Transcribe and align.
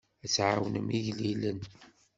Ad 0.23 0.29
tɛawnem 0.33 0.87
igellilen. 0.97 1.59